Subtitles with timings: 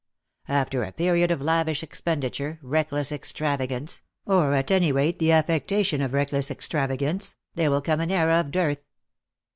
[0.47, 6.15] After a period of lavish expenditure, reckless extravagance, or at any rate the affectation of
[6.15, 8.81] reckless extravagance, there will come an era of dearth.